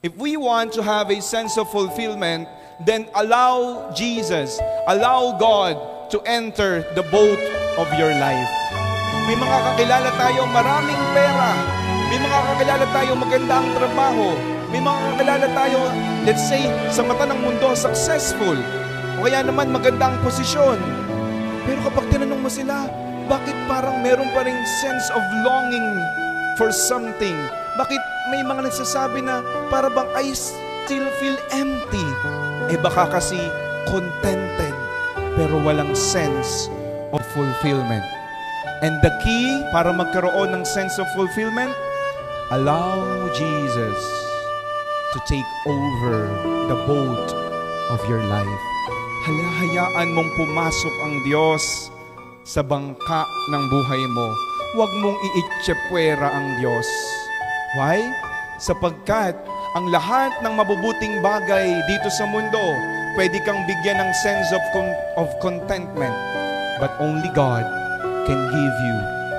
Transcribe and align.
If 0.00 0.16
we 0.16 0.40
want 0.40 0.72
to 0.80 0.82
have 0.82 1.12
a 1.12 1.20
sense 1.20 1.60
of 1.60 1.68
fulfillment, 1.68 2.48
then 2.80 3.12
allow 3.12 3.92
Jesus, 3.92 4.56
allow 4.88 5.36
God 5.36 5.76
to 6.08 6.24
enter 6.24 6.88
the 6.96 7.04
boat 7.12 7.36
of 7.76 7.84
your 8.00 8.08
life. 8.16 8.48
May 9.28 9.36
mga 9.36 9.58
kakilala 9.60 10.08
tayo 10.16 10.48
maraming 10.56 11.02
pera. 11.12 11.52
May 12.08 12.16
mga 12.16 12.38
kakilala 12.48 12.86
tayo 12.96 13.12
magandang 13.12 13.66
trabaho. 13.76 14.28
May 14.72 14.80
mga 14.80 15.00
kakilala 15.04 15.46
tayo, 15.52 15.80
let's 16.24 16.48
say, 16.48 16.64
sa 16.88 17.04
mata 17.04 17.28
ng 17.28 17.36
mundo, 17.44 17.76
successful. 17.76 18.56
O 19.20 19.28
kaya 19.28 19.44
naman 19.44 19.68
magandang 19.68 20.16
posisyon. 20.24 20.80
Pero 21.68 21.76
kapag 21.84 22.08
tinanong 22.08 22.40
mo 22.40 22.48
sila, 22.48 22.88
bakit 23.28 23.52
parang 23.68 24.00
meron 24.00 24.32
pa 24.32 24.48
ring 24.48 24.64
sense 24.80 25.12
of 25.12 25.20
longing 25.44 25.92
for 26.56 26.72
something? 26.72 27.36
Bakit 27.80 28.28
may 28.28 28.44
mga 28.44 28.68
nagsasabi 28.68 29.24
na 29.24 29.40
para 29.72 29.88
bang 29.88 30.04
I 30.12 30.36
still 30.36 31.08
feel 31.16 31.32
empty? 31.48 32.04
Eh 32.68 32.76
baka 32.76 33.08
kasi 33.08 33.40
contented 33.88 34.76
pero 35.32 35.56
walang 35.64 35.96
sense 35.96 36.68
of 37.08 37.24
fulfillment. 37.32 38.04
And 38.84 39.00
the 39.00 39.08
key 39.24 39.64
para 39.72 39.96
magkaroon 39.96 40.52
ng 40.52 40.68
sense 40.68 41.00
of 41.00 41.08
fulfillment, 41.16 41.72
allow 42.52 43.00
Jesus 43.32 43.96
to 45.16 45.18
take 45.24 45.48
over 45.64 46.28
the 46.68 46.76
boat 46.84 47.32
of 47.88 48.00
your 48.12 48.20
life. 48.28 48.62
Halahayaan 49.24 50.12
mong 50.12 50.28
pumasok 50.36 50.94
ang 51.08 51.24
Diyos 51.24 51.88
sa 52.44 52.60
bangka 52.60 53.24
ng 53.48 53.62
buhay 53.72 54.04
mo. 54.12 54.28
Huwag 54.76 54.92
mong 55.00 55.16
iitsepwera 55.16 56.28
ang 56.28 56.60
Diyos. 56.60 57.19
Why? 57.78 58.02
Sapagkat 58.58 59.38
ang 59.78 59.94
lahat 59.94 60.42
ng 60.42 60.58
mabubuting 60.58 61.22
bagay 61.22 61.70
dito 61.86 62.10
sa 62.10 62.26
mundo, 62.26 62.58
pwede 63.14 63.38
kang 63.46 63.62
bigyan 63.62 64.02
ng 64.02 64.10
sense 64.26 64.50
of, 64.50 64.58
con- 64.74 64.98
of 65.14 65.30
contentment. 65.38 66.16
But 66.82 66.90
only 66.98 67.30
God 67.30 67.62
can 68.26 68.40
give 68.50 68.76
you 68.82 68.96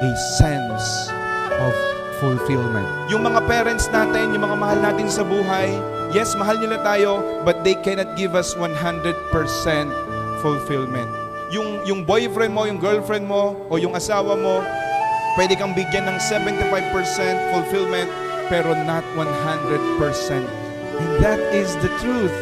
a 0.08 0.12
sense 0.40 1.12
of 1.60 1.76
fulfillment. 2.24 2.88
Yung 3.12 3.28
mga 3.28 3.44
parents 3.52 3.92
natin, 3.92 4.32
yung 4.32 4.48
mga 4.48 4.56
mahal 4.56 4.80
natin 4.80 5.12
sa 5.12 5.28
buhay, 5.28 5.76
yes, 6.16 6.32
mahal 6.40 6.56
nila 6.56 6.80
tayo, 6.88 7.44
but 7.44 7.68
they 7.68 7.76
cannot 7.84 8.16
give 8.16 8.32
us 8.32 8.56
100% 8.56 8.72
fulfillment. 10.40 11.12
Yung, 11.52 11.84
yung 11.84 12.08
boyfriend 12.08 12.56
mo, 12.56 12.64
yung 12.64 12.80
girlfriend 12.80 13.28
mo, 13.28 13.60
o 13.68 13.76
yung 13.76 13.92
asawa 13.92 14.40
mo, 14.40 14.64
pwede 15.36 15.56
kang 15.56 15.72
bigyan 15.72 16.08
ng 16.08 16.18
75% 16.20 17.52
fulfillment, 17.56 18.10
pero 18.52 18.76
not 18.84 19.04
100%. 19.16 20.44
And 21.02 21.12
that 21.24 21.40
is 21.56 21.74
the 21.80 21.92
truth. 22.04 22.34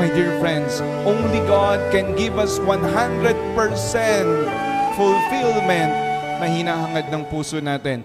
My 0.00 0.08
dear 0.10 0.34
friends, 0.40 0.80
only 1.06 1.38
God 1.46 1.78
can 1.94 2.16
give 2.18 2.40
us 2.40 2.58
100% 2.58 2.82
fulfillment 4.98 5.92
na 6.42 6.46
hinahangad 6.50 7.06
ng 7.12 7.22
puso 7.30 7.62
natin. 7.62 8.02